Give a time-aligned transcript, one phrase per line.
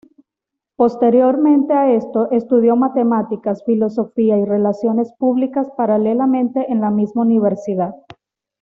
[0.77, 7.93] Posteriormente a esto, estudió matemáticas, filosofía y relaciones públicas paralelamente, en la misma universidad.